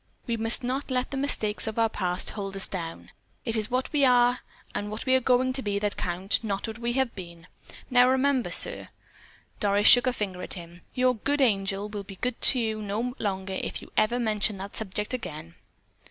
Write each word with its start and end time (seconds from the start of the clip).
We 0.25 0.35
must 0.35 0.63
not 0.63 0.89
let 0.89 1.11
the 1.11 1.15
mistakes 1.17 1.67
of 1.67 1.77
our 1.77 1.87
past 1.87 2.31
hold 2.31 2.55
us 2.55 2.65
down. 2.65 3.11
It 3.45 3.55
is 3.55 3.69
what 3.69 3.93
we 3.93 4.03
are, 4.03 4.39
and 4.73 4.89
what 4.89 5.05
we 5.05 5.13
are 5.13 5.19
going 5.21 5.53
to 5.53 5.61
be 5.61 5.77
that 5.77 5.95
count, 5.95 6.43
not 6.43 6.67
what 6.67 6.79
we 6.79 6.93
have 6.93 7.13
been. 7.13 7.45
Now, 7.91 8.09
remember, 8.09 8.49
sir," 8.49 8.89
Doris 9.59 9.85
shook 9.85 10.07
a 10.07 10.13
finger 10.13 10.41
at 10.41 10.55
him, 10.55 10.81
"your 10.95 11.13
'good 11.17 11.39
angel' 11.39 11.87
will 11.87 12.03
be 12.03 12.15
good 12.15 12.41
to 12.41 12.59
you 12.59 12.81
no 12.81 13.13
longer 13.19 13.59
if 13.61 13.79
you 13.79 13.91
ever 13.95 14.17
mention 14.17 14.57
that 14.57 14.75
subject 14.75 15.13
again." 15.13 15.53